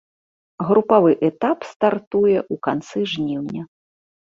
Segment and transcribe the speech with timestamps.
[0.69, 3.63] Групавы этап стартуе ў канцы жніўня.